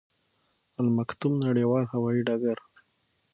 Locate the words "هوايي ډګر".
1.93-2.57